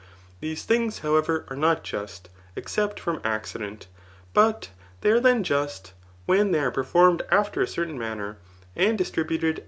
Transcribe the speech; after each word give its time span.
These 0.39 0.63
things, 0.63 0.97
however, 1.05 1.45
are 1.49 1.55
not 1.55 1.83
just, 1.83 2.29
except 2.55 2.99
from 2.99 3.21
accident, 3.23 3.85
but 4.33 4.71
they 5.01 5.11
are 5.11 5.19
then 5.19 5.43
just, 5.43 5.93
when 6.25 6.51
they 6.51 6.57
are 6.59 6.71
performed 6.71 7.21
after 7.29 7.61
a 7.61 7.67
certain 7.67 7.99
manner, 7.99 8.39
and 8.75 8.97
distributed 8.97 9.59